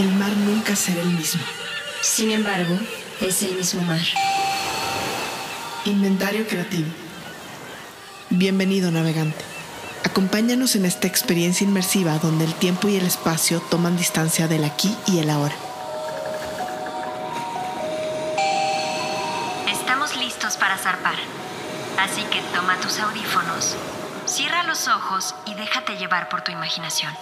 el 0.00 0.12
mar 0.12 0.34
nunca 0.34 0.74
será 0.74 1.02
el 1.02 1.10
mismo. 1.10 1.42
Sin 2.00 2.30
embargo, 2.30 2.74
es 3.20 3.42
el 3.42 3.54
mismo 3.54 3.82
mar. 3.82 4.00
Inventario 5.84 6.46
creativo. 6.46 6.88
Bienvenido 8.30 8.90
navegante. 8.90 9.44
Acompáñanos 10.04 10.74
en 10.74 10.86
esta 10.86 11.06
experiencia 11.06 11.66
inmersiva 11.66 12.18
donde 12.18 12.46
el 12.46 12.54
tiempo 12.54 12.88
y 12.88 12.96
el 12.96 13.04
espacio 13.04 13.60
toman 13.60 13.98
distancia 13.98 14.48
del 14.48 14.64
aquí 14.64 14.96
y 15.06 15.18
el 15.18 15.28
ahora. 15.28 15.54
Estamos 19.70 20.16
listos 20.16 20.56
para 20.56 20.78
zarpar. 20.78 21.16
Así 21.98 22.22
que 22.22 22.40
toma 22.54 22.80
tus 22.80 22.98
audífonos, 23.00 23.76
cierra 24.24 24.62
los 24.62 24.88
ojos 24.88 25.34
y 25.44 25.52
déjate 25.54 25.98
llevar 25.98 26.30
por 26.30 26.40
tu 26.40 26.52
imaginación. 26.52 27.12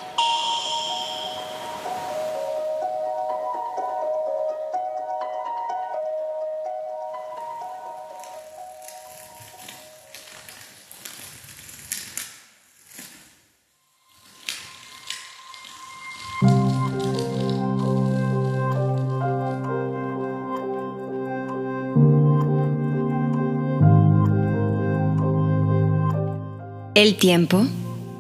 El 26.99 27.15
tiempo, 27.15 27.65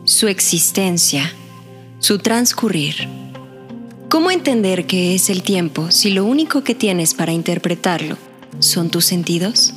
su 0.04 0.28
existencia, 0.28 1.32
su 1.98 2.20
transcurrir. 2.20 3.08
¿Cómo 4.08 4.30
entender 4.30 4.86
qué 4.86 5.16
es 5.16 5.30
el 5.30 5.42
tiempo 5.42 5.90
si 5.90 6.12
lo 6.12 6.24
único 6.24 6.62
que 6.62 6.76
tienes 6.76 7.12
para 7.12 7.32
interpretarlo 7.32 8.16
son 8.60 8.88
tus 8.88 9.04
sentidos? 9.04 9.74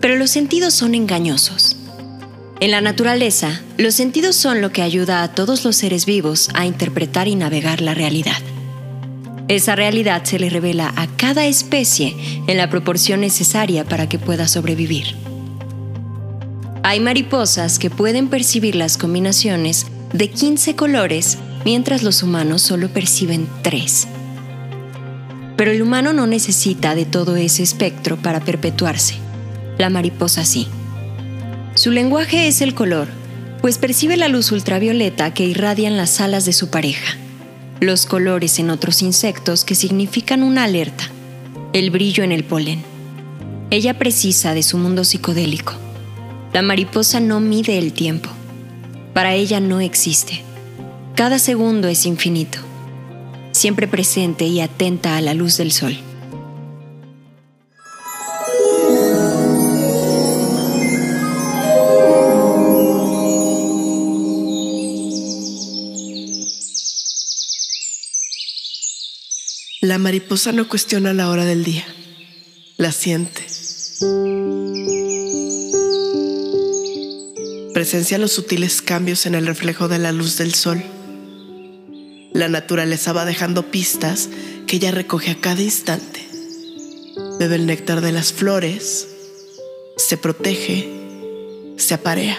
Pero 0.00 0.14
los 0.14 0.30
sentidos 0.30 0.74
son 0.74 0.94
engañosos. 0.94 1.76
En 2.60 2.70
la 2.70 2.80
naturaleza, 2.80 3.62
los 3.78 3.96
sentidos 3.96 4.36
son 4.36 4.60
lo 4.60 4.70
que 4.70 4.82
ayuda 4.82 5.24
a 5.24 5.34
todos 5.34 5.64
los 5.64 5.74
seres 5.74 6.06
vivos 6.06 6.50
a 6.54 6.66
interpretar 6.66 7.26
y 7.26 7.34
navegar 7.34 7.80
la 7.80 7.94
realidad. 7.94 8.40
Esa 9.48 9.74
realidad 9.74 10.22
se 10.22 10.38
le 10.38 10.50
revela 10.50 10.92
a 10.94 11.08
cada 11.16 11.46
especie 11.46 12.14
en 12.46 12.56
la 12.56 12.70
proporción 12.70 13.22
necesaria 13.22 13.84
para 13.84 14.08
que 14.08 14.20
pueda 14.20 14.46
sobrevivir. 14.46 15.16
Hay 16.82 16.98
mariposas 16.98 17.78
que 17.78 17.90
pueden 17.90 18.28
percibir 18.28 18.74
las 18.74 18.96
combinaciones 18.96 19.86
de 20.14 20.30
15 20.30 20.76
colores, 20.76 21.36
mientras 21.66 22.02
los 22.02 22.22
humanos 22.22 22.62
solo 22.62 22.88
perciben 22.88 23.46
3. 23.62 24.08
Pero 25.58 25.72
el 25.72 25.82
humano 25.82 26.14
no 26.14 26.26
necesita 26.26 26.94
de 26.94 27.04
todo 27.04 27.36
ese 27.36 27.62
espectro 27.62 28.16
para 28.16 28.40
perpetuarse. 28.40 29.16
La 29.76 29.90
mariposa 29.90 30.46
sí. 30.46 30.68
Su 31.74 31.90
lenguaje 31.90 32.48
es 32.48 32.62
el 32.62 32.74
color, 32.74 33.08
pues 33.60 33.76
percibe 33.76 34.16
la 34.16 34.28
luz 34.28 34.50
ultravioleta 34.50 35.34
que 35.34 35.44
irradian 35.44 35.98
las 35.98 36.18
alas 36.22 36.46
de 36.46 36.54
su 36.54 36.70
pareja, 36.70 37.14
los 37.80 38.06
colores 38.06 38.58
en 38.58 38.70
otros 38.70 39.02
insectos 39.02 39.66
que 39.66 39.74
significan 39.74 40.42
una 40.42 40.64
alerta, 40.64 41.04
el 41.74 41.90
brillo 41.90 42.24
en 42.24 42.32
el 42.32 42.42
polen. 42.42 42.82
Ella 43.70 43.98
precisa 43.98 44.54
de 44.54 44.62
su 44.62 44.78
mundo 44.78 45.04
psicodélico 45.04 45.74
la 46.52 46.62
mariposa 46.62 47.20
no 47.20 47.40
mide 47.40 47.78
el 47.78 47.92
tiempo. 47.92 48.28
Para 49.14 49.34
ella 49.34 49.60
no 49.60 49.80
existe. 49.80 50.42
Cada 51.14 51.38
segundo 51.38 51.88
es 51.88 52.06
infinito, 52.06 52.58
siempre 53.52 53.86
presente 53.86 54.46
y 54.46 54.60
atenta 54.60 55.16
a 55.16 55.20
la 55.20 55.34
luz 55.34 55.56
del 55.56 55.70
sol. 55.72 55.96
La 69.82 69.98
mariposa 69.98 70.52
no 70.52 70.68
cuestiona 70.68 71.12
la 71.14 71.30
hora 71.30 71.44
del 71.44 71.64
día, 71.64 71.84
la 72.76 72.92
siente 72.92 73.49
presencia 77.80 78.18
los 78.18 78.32
sutiles 78.32 78.82
cambios 78.82 79.24
en 79.24 79.34
el 79.34 79.46
reflejo 79.46 79.88
de 79.88 79.98
la 79.98 80.12
luz 80.12 80.36
del 80.36 80.52
sol. 80.52 80.82
La 82.34 82.50
naturaleza 82.50 83.14
va 83.14 83.24
dejando 83.24 83.70
pistas 83.70 84.28
que 84.66 84.76
ella 84.76 84.90
recoge 84.90 85.30
a 85.30 85.40
cada 85.40 85.62
instante. 85.62 86.28
Bebe 87.38 87.54
el 87.54 87.64
néctar 87.64 88.02
de 88.02 88.12
las 88.12 88.34
flores, 88.34 89.08
se 89.96 90.18
protege, 90.18 90.90
se 91.78 91.94
aparea. 91.94 92.38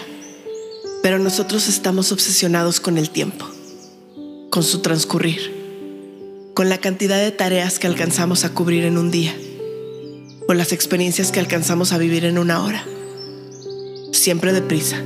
Pero 1.02 1.18
nosotros 1.18 1.66
estamos 1.66 2.12
obsesionados 2.12 2.78
con 2.78 2.96
el 2.96 3.10
tiempo, 3.10 3.44
con 4.48 4.62
su 4.62 4.78
transcurrir, 4.78 6.52
con 6.54 6.68
la 6.68 6.78
cantidad 6.78 7.20
de 7.20 7.32
tareas 7.32 7.80
que 7.80 7.88
alcanzamos 7.88 8.44
a 8.44 8.54
cubrir 8.54 8.84
en 8.84 8.96
un 8.96 9.10
día, 9.10 9.34
con 10.46 10.56
las 10.56 10.70
experiencias 10.72 11.32
que 11.32 11.40
alcanzamos 11.40 11.92
a 11.92 11.98
vivir 11.98 12.26
en 12.26 12.38
una 12.38 12.62
hora. 12.62 12.86
Siempre 14.12 14.52
deprisa 14.52 15.02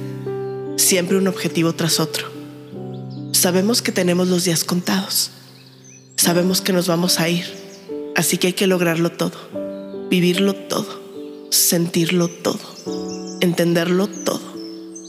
siempre 0.77 1.17
un 1.17 1.29
objetivo 1.29 1.75
tras 1.75 2.01
otro. 2.01 2.27
Sabemos 3.33 3.83
que 3.83 3.93
tenemos 3.93 4.29
los 4.29 4.45
días 4.45 4.65
contados. 4.65 5.31
Sabemos 6.17 6.61
que 6.61 6.73
nos 6.73 6.87
vamos 6.87 7.21
a 7.21 7.29
ir. 7.29 7.45
Así 8.15 8.39
que 8.39 8.49
hay 8.49 8.53
que 8.55 8.67
lograrlo 8.67 9.13
todo. 9.13 9.37
Vivirlo 10.11 10.55
todo. 10.55 10.87
Sentirlo 11.51 12.29
todo. 12.29 12.61
Entenderlo 13.41 14.07
todo. 14.09 14.41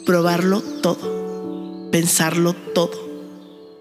Probarlo 0.05 0.61
todo. 0.61 1.89
Pensarlo 1.91 2.53
todo. 2.53 3.07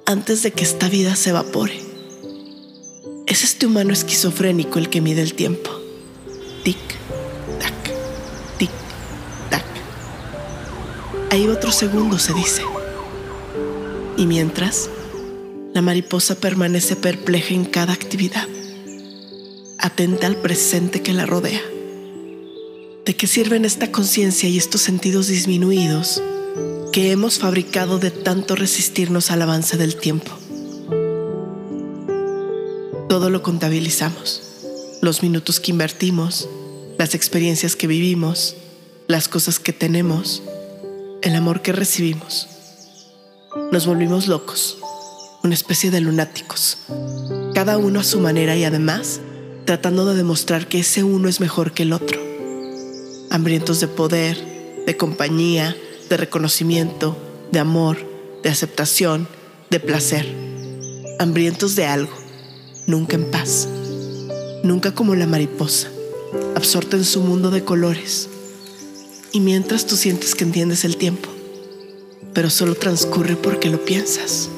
Antes 0.06 0.42
de 0.42 0.52
que 0.52 0.64
esta 0.64 0.88
vida 0.88 1.16
se 1.16 1.30
evapore. 1.30 1.80
Es 3.26 3.42
este 3.42 3.66
humano 3.66 3.92
esquizofrénico 3.92 4.78
el 4.78 4.88
que 4.88 5.00
mide 5.00 5.22
el 5.22 5.34
tiempo. 5.34 5.70
Tic, 6.62 6.76
Hay 11.30 11.48
otro 11.48 11.72
segundo, 11.72 12.18
se 12.18 12.32
dice. 12.34 12.62
Y 14.16 14.26
mientras, 14.26 14.88
la 15.74 15.82
mariposa 15.82 16.36
permanece 16.36 16.94
perpleja 16.94 17.52
en 17.52 17.64
cada 17.64 17.92
actividad, 17.92 18.46
atenta 19.78 20.28
al 20.28 20.36
presente 20.36 21.02
que 21.02 21.12
la 21.12 21.26
rodea. 21.26 21.60
¿De 23.04 23.16
qué 23.16 23.26
sirven 23.26 23.64
esta 23.64 23.90
conciencia 23.90 24.48
y 24.48 24.56
estos 24.56 24.80
sentidos 24.80 25.26
disminuidos 25.26 26.22
que 26.92 27.10
hemos 27.10 27.38
fabricado 27.38 27.98
de 27.98 28.10
tanto 28.10 28.54
resistirnos 28.54 29.30
al 29.30 29.42
avance 29.42 29.76
del 29.76 29.96
tiempo? 29.96 30.32
Todo 33.08 33.30
lo 33.30 33.42
contabilizamos, 33.42 34.42
los 35.02 35.22
minutos 35.22 35.58
que 35.58 35.72
invertimos, 35.72 36.48
las 36.98 37.14
experiencias 37.14 37.74
que 37.76 37.86
vivimos, 37.86 38.56
las 39.08 39.28
cosas 39.28 39.58
que 39.58 39.72
tenemos, 39.72 40.42
el 41.26 41.34
amor 41.34 41.60
que 41.60 41.72
recibimos. 41.72 42.46
Nos 43.72 43.84
volvimos 43.84 44.28
locos, 44.28 44.78
una 45.42 45.54
especie 45.54 45.90
de 45.90 46.00
lunáticos, 46.00 46.78
cada 47.52 47.78
uno 47.78 47.98
a 47.98 48.04
su 48.04 48.20
manera 48.20 48.54
y 48.54 48.62
además 48.62 49.20
tratando 49.64 50.06
de 50.06 50.14
demostrar 50.14 50.68
que 50.68 50.78
ese 50.78 51.02
uno 51.02 51.28
es 51.28 51.40
mejor 51.40 51.72
que 51.72 51.82
el 51.82 51.92
otro. 51.92 52.20
Hambrientos 53.30 53.80
de 53.80 53.88
poder, 53.88 54.84
de 54.86 54.96
compañía, 54.96 55.76
de 56.08 56.16
reconocimiento, 56.16 57.18
de 57.50 57.58
amor, 57.58 57.98
de 58.44 58.50
aceptación, 58.50 59.26
de 59.68 59.80
placer. 59.80 60.32
Hambrientos 61.18 61.74
de 61.74 61.86
algo, 61.86 62.16
nunca 62.86 63.16
en 63.16 63.28
paz, 63.32 63.66
nunca 64.62 64.94
como 64.94 65.16
la 65.16 65.26
mariposa, 65.26 65.88
absorta 66.54 66.96
en 66.96 67.04
su 67.04 67.20
mundo 67.20 67.50
de 67.50 67.64
colores 67.64 68.28
y 69.36 69.40
mientras 69.40 69.84
tú 69.86 69.98
sientes 69.98 70.34
que 70.34 70.44
entiendes 70.44 70.86
el 70.86 70.96
tiempo, 70.96 71.28
pero 72.32 72.48
solo 72.48 72.74
transcurre 72.74 73.36
porque 73.36 73.68
lo 73.68 73.84
piensas, 73.84 74.48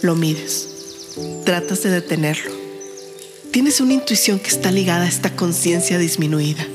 lo 0.00 0.16
mides, 0.16 0.68
tratas 1.44 1.82
de 1.82 1.90
detenerlo. 1.90 2.50
Tienes 3.50 3.78
una 3.82 3.92
intuición 3.92 4.38
que 4.38 4.48
está 4.48 4.72
ligada 4.72 5.04
a 5.04 5.08
esta 5.08 5.36
conciencia 5.36 5.98
disminuida. 5.98 6.66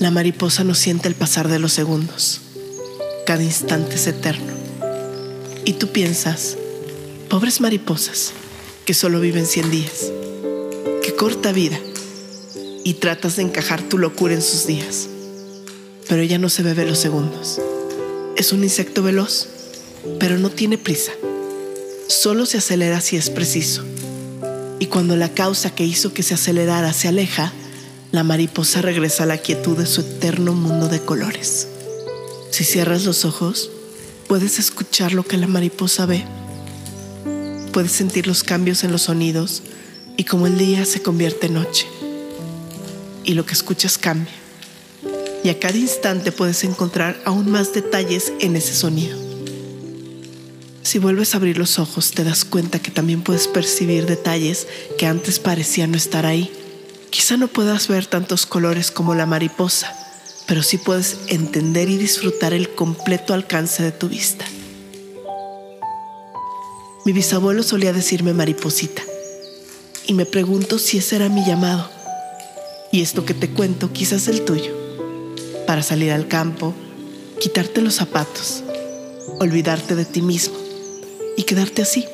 La 0.00 0.10
mariposa 0.10 0.64
no 0.64 0.74
siente 0.74 1.06
el 1.06 1.14
pasar 1.14 1.46
de 1.46 1.60
los 1.60 1.72
segundos. 1.72 2.40
Cada 3.26 3.44
instante 3.44 3.94
es 3.94 4.08
eterno. 4.08 4.52
Y 5.64 5.74
tú 5.74 5.92
piensas, 5.92 6.56
pobres 7.28 7.60
mariposas, 7.60 8.32
que 8.84 8.92
solo 8.92 9.20
viven 9.20 9.46
100 9.46 9.70
días. 9.70 10.10
Qué 11.04 11.14
corta 11.14 11.52
vida. 11.52 11.78
Y 12.82 12.94
tratas 12.94 13.36
de 13.36 13.42
encajar 13.42 13.82
tu 13.82 13.98
locura 13.98 14.34
en 14.34 14.42
sus 14.42 14.66
días 14.66 15.10
pero 16.08 16.22
ella 16.22 16.38
no 16.38 16.48
se 16.48 16.62
bebe 16.62 16.84
los 16.86 16.98
segundos. 16.98 17.60
Es 18.36 18.52
un 18.52 18.62
insecto 18.62 19.02
veloz, 19.02 19.48
pero 20.18 20.38
no 20.38 20.50
tiene 20.50 20.78
prisa. 20.78 21.12
Solo 22.08 22.46
se 22.46 22.58
acelera 22.58 23.00
si 23.00 23.16
es 23.16 23.30
preciso, 23.30 23.84
Y 24.78 24.86
cuando 24.86 25.16
la 25.16 25.30
causa 25.30 25.74
que 25.74 25.84
hizo 25.84 26.12
que 26.12 26.22
se 26.22 26.34
acelerara 26.34 26.92
se 26.92 27.08
aleja, 27.08 27.52
la 28.12 28.24
mariposa 28.24 28.82
regresa 28.82 29.22
a 29.22 29.26
la 29.26 29.38
quietud 29.38 29.76
de 29.76 29.86
su 29.86 30.02
eterno 30.02 30.52
mundo 30.52 30.88
de 30.88 31.00
colores. 31.00 31.66
Si 32.50 32.62
cierras 32.62 33.04
los 33.04 33.24
ojos, 33.24 33.70
puedes 34.28 34.58
escuchar 34.58 35.14
lo 35.14 35.24
que 35.24 35.38
la 35.38 35.46
mariposa 35.46 36.04
ve. 36.04 36.24
Puedes 37.72 37.92
sentir 37.92 38.26
los 38.26 38.44
cambios 38.44 38.84
en 38.84 38.92
los 38.92 39.02
sonidos 39.02 39.62
y 40.16 40.24
cómo 40.24 40.46
el 40.46 40.58
día 40.58 40.84
se 40.84 41.00
convierte 41.00 41.46
en 41.46 41.54
noche. 41.54 41.86
Y 43.24 43.32
lo 43.32 43.46
que 43.46 43.54
escuchas 43.54 43.96
cambia. 43.96 44.45
Y 45.46 45.48
a 45.48 45.60
cada 45.60 45.78
instante 45.78 46.32
puedes 46.32 46.64
encontrar 46.64 47.22
aún 47.24 47.48
más 47.48 47.72
detalles 47.72 48.32
en 48.40 48.56
ese 48.56 48.74
sonido. 48.74 49.16
Si 50.82 50.98
vuelves 50.98 51.34
a 51.34 51.36
abrir 51.36 51.56
los 51.56 51.78
ojos, 51.78 52.10
te 52.10 52.24
das 52.24 52.44
cuenta 52.44 52.80
que 52.80 52.90
también 52.90 53.22
puedes 53.22 53.46
percibir 53.46 54.06
detalles 54.06 54.66
que 54.98 55.06
antes 55.06 55.38
parecían 55.38 55.92
no 55.92 55.98
estar 55.98 56.26
ahí. 56.26 56.50
Quizá 57.10 57.36
no 57.36 57.46
puedas 57.46 57.86
ver 57.86 58.06
tantos 58.06 58.44
colores 58.44 58.90
como 58.90 59.14
la 59.14 59.24
mariposa, 59.24 59.94
pero 60.48 60.64
sí 60.64 60.78
puedes 60.78 61.18
entender 61.28 61.90
y 61.90 61.96
disfrutar 61.96 62.52
el 62.52 62.70
completo 62.70 63.32
alcance 63.32 63.84
de 63.84 63.92
tu 63.92 64.08
vista. 64.08 64.44
Mi 67.04 67.12
bisabuelo 67.12 67.62
solía 67.62 67.92
decirme 67.92 68.32
mariposita, 68.32 69.02
y 70.08 70.12
me 70.12 70.26
pregunto 70.26 70.80
si 70.80 70.98
ese 70.98 71.14
era 71.14 71.28
mi 71.28 71.46
llamado. 71.46 71.88
Y 72.90 73.02
esto 73.02 73.24
que 73.24 73.34
te 73.34 73.50
cuento 73.50 73.92
quizás 73.92 74.26
el 74.26 74.44
tuyo, 74.44 74.85
para 75.76 75.84
salir 75.84 76.10
al 76.10 76.26
campo, 76.26 76.72
quitarte 77.38 77.82
los 77.82 77.96
zapatos, 77.96 78.64
olvidarte 79.40 79.94
de 79.94 80.06
ti 80.06 80.22
mismo 80.22 80.56
y 81.36 81.42
quedarte 81.42 81.82
así, 81.82 82.06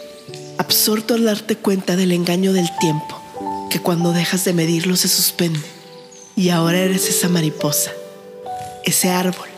absorto 0.58 1.14
al 1.14 1.22
darte 1.22 1.54
cuenta 1.54 1.94
del 1.94 2.10
engaño 2.10 2.52
del 2.52 2.68
tiempo, 2.80 3.22
que 3.70 3.78
cuando 3.78 4.10
dejas 4.12 4.44
de 4.44 4.52
medirlo 4.52 4.96
se 4.96 5.06
suspende. 5.06 5.60
Y 6.34 6.48
ahora 6.48 6.80
eres 6.80 7.08
esa 7.08 7.28
mariposa 7.28 7.92
ese 8.82 9.10
árbol, 9.10 9.48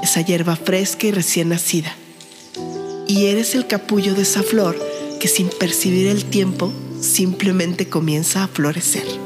esa 0.00 0.20
hierba 0.20 0.54
fresca 0.54 1.08
y 1.08 1.10
recién 1.10 1.48
nacida. 1.48 1.92
Y 3.08 3.26
eres 3.26 3.56
el 3.56 3.66
capullo 3.66 4.14
de 4.14 4.22
esa 4.22 4.44
flor 4.44 4.78
que 5.18 5.26
sin 5.26 5.48
percibir 5.48 6.06
el 6.06 6.24
tiempo 6.24 6.72
simplemente 7.00 7.88
comienza 7.88 8.44
a 8.44 8.46
florecer. 8.46 9.23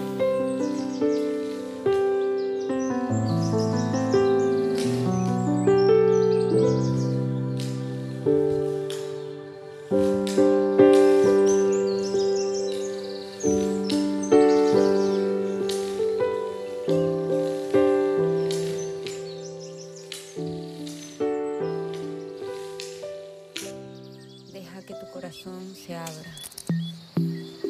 Se 25.74 25.94
abra 25.94 26.30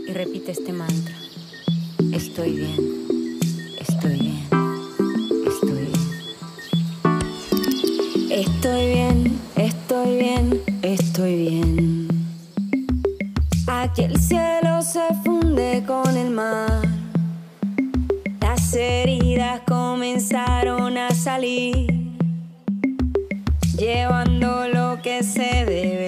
y 0.07 0.13
repite 0.13 0.53
este 0.53 0.73
mantra. 0.73 1.15
Estoy 2.13 2.53
bien, 2.53 2.77
estoy 3.79 4.19
bien, 4.19 4.49
estoy 5.47 5.81
bien. 5.85 5.99
Estoy 8.31 8.87
bien, 8.87 9.39
estoy 9.57 10.17
bien, 10.17 10.63
estoy 10.83 11.37
bien. 11.37 12.09
Aquí 13.67 14.03
el 14.03 14.19
cielo 14.19 14.83
se 14.83 15.09
funde 15.25 15.85
con 15.87 16.17
el 16.17 16.31
mar. 16.31 16.83
Las 18.41 18.75
heridas 18.75 19.61
comenzaron 19.67 20.97
a 20.97 21.11
salir, 21.11 21.87
llevando 23.77 24.69
lo 24.69 25.03
que 25.03 25.23
se 25.23 25.65
debe 25.65 26.08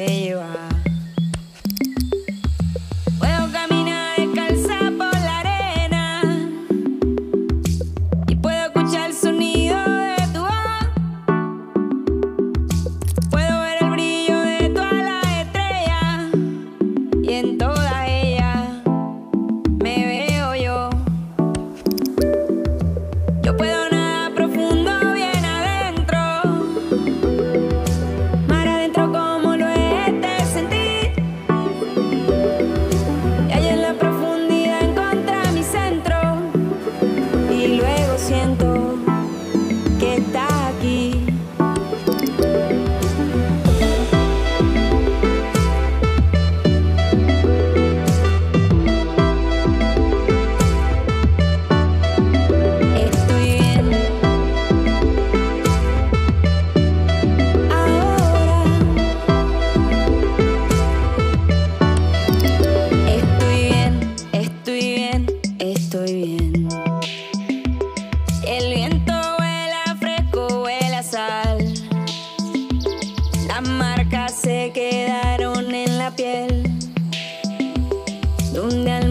donde 78.52 78.90
al 78.90 79.08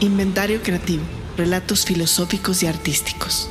Inventario 0.00 0.62
Creativo, 0.62 1.02
relatos 1.36 1.84
filosóficos 1.84 2.62
y 2.62 2.68
artísticos. 2.68 3.50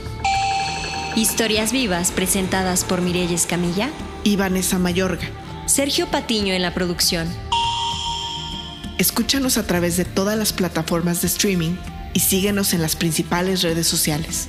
Historias 1.18 1.74
vivas 1.74 2.12
presentadas 2.12 2.86
por 2.86 3.02
Mirelles 3.02 3.46
Camilla 3.46 3.90
y 4.24 4.38
Vanessa 4.38 4.80
Mayorga. 4.80 5.28
Sergio 5.66 6.08
Patiño 6.08 6.54
en 6.54 6.62
la 6.62 6.74
producción. 6.74 7.28
Escúchanos 8.98 9.58
a 9.58 9.68
través 9.68 9.98
de 9.98 10.06
todas 10.06 10.38
las 10.38 10.54
plataformas 10.54 11.22
de 11.22 11.28
streaming 11.28 11.76
y 12.14 12.22
síguenos 12.22 12.74
en 12.74 12.82
las 12.82 12.96
principales 12.96 13.62
redes 13.62 13.88
sociales. 13.88 14.48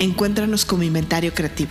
Encuéntranos 0.00 0.64
como 0.64 0.82
Inventario 0.82 1.32
Creativo. 1.34 1.70